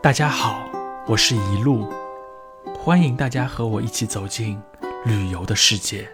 [0.00, 0.64] 大家好，
[1.08, 1.84] 我是一路，
[2.78, 4.56] 欢迎大家和我一起走进
[5.04, 6.08] 旅游的世界。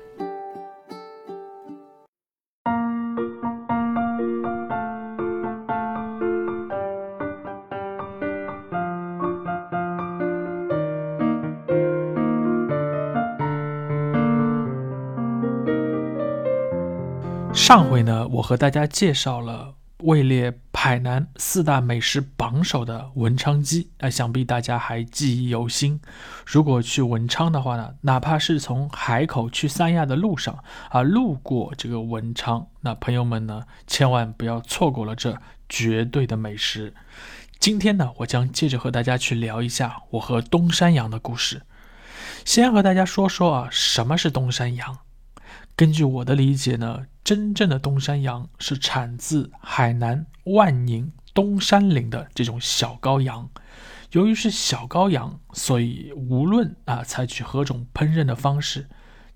[17.52, 19.74] 上回呢，我和大家介绍了
[20.04, 25.98] 位列海南四大美食榜首的文昌鸡，啊，想必大家还记忆犹新。
[26.44, 35.38] 如果去文昌的话呢，哪怕是从海口去三亚的路上啊，路过这个文昌，那朋友们呢，千万不要错过了这
[35.70, 36.92] 绝对的美食。
[37.58, 41.62] 今天呢，我将接着和大家去聊一下我和东山羊的故事。
[42.44, 44.98] 先和大家说说啊，什么是东山羊？
[45.76, 53.50] 根据我的理解呢，真正的东山羊是产自海南万宁东山岭的这种小羔羊。
[54.12, 58.88] 由于是小羔羊，所以无论啊采取何种烹饪的方式，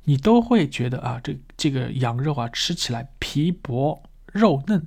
[0.04, 4.00] 你都会觉得啊这这个羊肉啊吃起来皮薄
[4.32, 4.86] 肉嫩，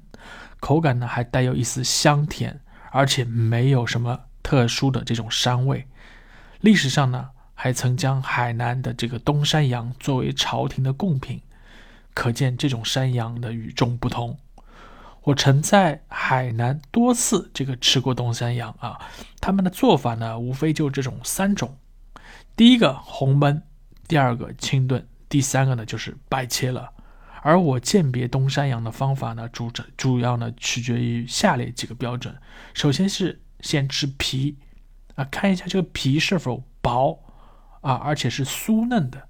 [0.62, 2.62] 口感呢还带有一丝香甜，
[2.92, 5.86] 而且没有什么特殊的这种膻味。
[6.62, 7.32] 历史上呢。
[7.64, 11.40] 还曾将海南的这个东山羊作为朝廷的贡品，
[12.16, 14.36] 可见这种山羊的与众不同。
[15.22, 19.00] 我曾在海南多次这个吃过东山羊啊，
[19.40, 21.78] 他们的做法呢，无非就这种三种：
[22.56, 23.62] 第一个红焖，
[24.08, 26.92] 第二个清炖，第三个呢就是白切了。
[27.44, 32.36] 而我鉴别东山羊的方法呢，主主要呢取决于下列几个标准：
[32.74, 34.58] 首先是先吃皮
[35.14, 37.20] 啊，看一下这个皮是否薄。
[37.82, 39.28] 啊，而且是酥嫩的。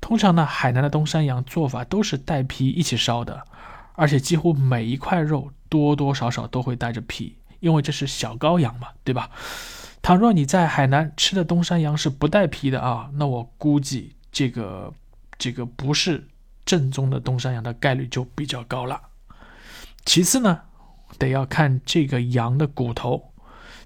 [0.00, 3.44] 通常呢，海南的东山羊做法都是带皮一起烧的，
[3.94, 9.30] 而且几乎每一块肉多多少少都会带着皮，因为这是小羔羊嘛，对吧？
[10.02, 14.92] 倘若你在海南吃的东山羊是不带皮的啊，那我估计这个
[15.38, 16.28] 这个不是
[16.66, 19.00] 正宗的东山羊的概率就比较高了。
[20.04, 20.60] 其次呢，
[21.18, 23.32] 得要看这个羊的骨头。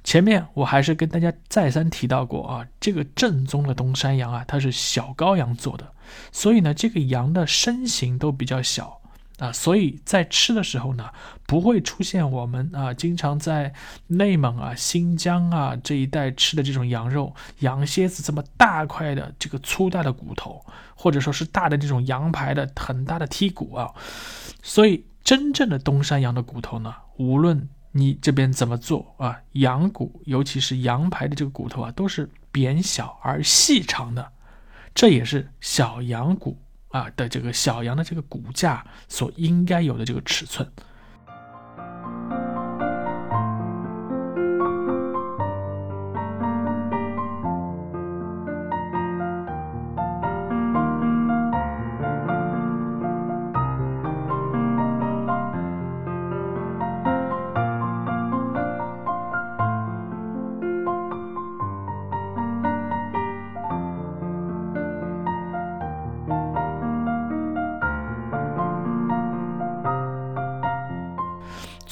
[0.04, 5.92] 前面我还是跟大家再三提到过啊，这个正宗的东山羊啊，它是小羔羊做的，
[6.32, 9.00] 所以呢，这个羊的身形都比较小
[9.38, 11.10] 啊，所以在吃的时候呢，
[11.46, 13.72] 不会出现我们啊经常在
[14.06, 20.64] 内蒙啊、新疆啊这一带吃的这种羊肉，羊蝎子这么大块的这个粗大的骨头，
[20.94, 23.92] 或者说是大的这种羊排的很大的剔骨啊，
[24.62, 29.40] 所以真正的东山羊的骨头呢，无论你这边怎么做啊？
[29.52, 34.32] 羊骨，尤其是羊排的这个骨头啊，都是扁小而细长的，
[34.94, 36.56] 这也是小羊骨
[36.88, 40.70] 啊的这个小羊的这个骨架所应该有的这个尺寸。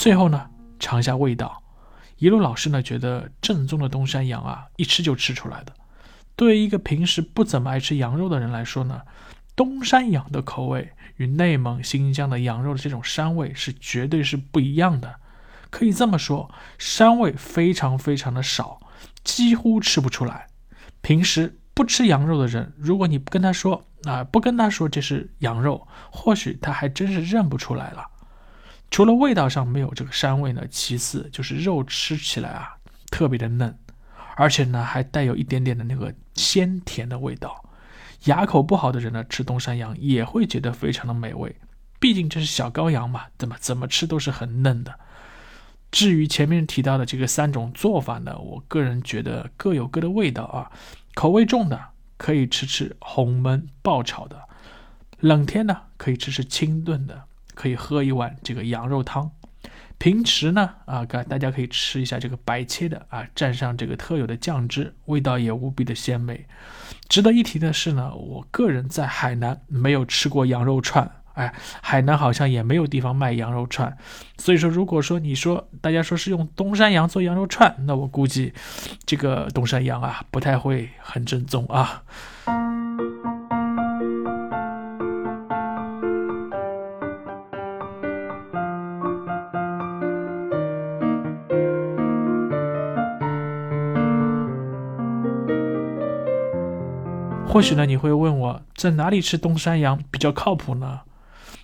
[0.06, 1.60] 最后呢，尝一下味道。
[2.18, 5.72] 一路老师呢觉得正宗的东山羊啊，一吃就吃出来的。
[6.36, 9.00] 对于一个平时不怎么爱吃羊肉的人来说呢，
[9.56, 15.12] 东山羊的口味与内蒙、新疆的羊肉的这种膻味是绝对是不一样的。
[15.70, 18.78] 可以这么说，膻味非常非常的少，
[19.24, 20.46] 几乎吃不出来。
[21.00, 28.06] 平时不吃羊肉的人，如果你不跟他说啊，不跟他说这是羊肉，或许他还真是认不出来了。
[28.90, 32.76] 除了味道上没有这个膻味呢，其次就是肉吃起来啊
[33.10, 33.76] 特别的嫩，
[34.36, 37.62] 而且呢还带有一点点的那个鲜甜的味道。
[38.24, 41.54] 牙口不好的人呢吃东山羊也会觉得非常的美味，
[42.00, 44.98] 毕竟这是小羔羊嘛，怎么怎么吃都是很嫩的。
[45.90, 50.70] 至于前面提到的这个三种做法呢，我个人觉得各有各的味道啊。
[51.14, 51.80] 口味重的
[52.16, 54.48] 可以吃吃红焖爆炒的，
[55.20, 57.24] 冷天呢可以吃吃清炖的。
[57.56, 59.30] 可以喝一碗这个羊肉汤，
[59.98, 66.46] 平时呢啊，大家可以吃一下这个白切的啊，蘸上这个特有的酱汁，味道也无比的鲜美。
[67.08, 73.96] 值得一提的是呢，我个人在海南没有吃过羊肉串，哎，海南好像也没有地方卖羊肉串，
[74.36, 78.52] 所以说如果说你说大家说是用东山羊做羊肉串，那我估计
[79.06, 82.02] 这个东山羊啊不太会很正宗啊。
[97.56, 101.00] 或许呢，你会问我在哪里吃东山羊比较靠谱呢？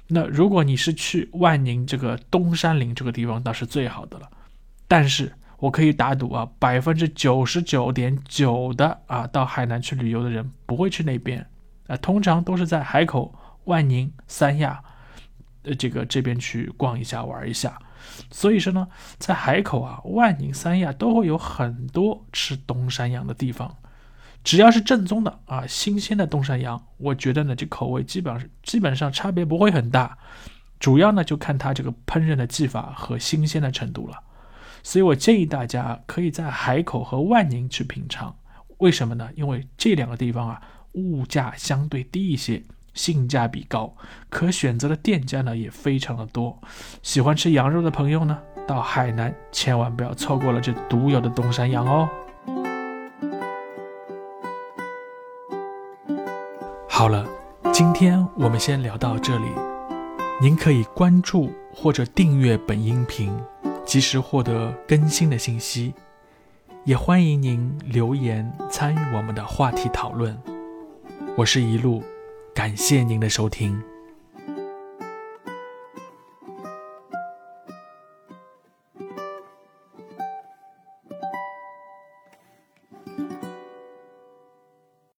[0.06, 4.26] 那如果你是去万宁这个东山陵这个地方，那是最好的了。
[4.88, 11.46] 但是我可以打赌啊，百分之九十九点九的啊，到海南去旅游的人不会去那边
[11.88, 13.34] 啊，通常都是在海口、
[13.64, 14.82] 万宁、三亚，
[15.64, 17.78] 呃，这个这边去逛一下、玩一下。
[18.30, 23.76] 所以说呢，在海口啊、万宁、三亚都会有很多吃东山羊的地方。
[24.44, 30.18] 只要是正宗的啊，新鲜的东山羊，我觉得呢，这口味基本上基本上差别不会很大，
[30.80, 34.18] 主要呢就看它这个烹饪的技法和新鲜的程度了。
[34.82, 38.34] 所以我建议大家可以在海口和万宁去品尝，
[38.78, 39.28] 为什么呢？
[39.36, 40.60] 因为这两个地方啊，
[40.94, 42.60] 物价相对低一些，
[42.94, 43.94] 性价比高，
[44.28, 46.60] 可选择的店家呢也非常的多。
[47.00, 48.36] 喜欢吃羊肉的朋友呢，
[48.66, 52.08] 到海南千万不要错过了这独有的东山羊哦。
[56.94, 57.26] 好了，
[57.72, 59.46] 今天我们先聊到这里。
[60.42, 63.34] 您可以关注或者订阅本音频，
[63.86, 65.94] 及时获得更新的信息。
[66.84, 70.38] 也欢迎您留言参与我们的话题讨论。
[71.34, 72.04] 我是一路，
[72.54, 73.82] 感谢您的收听。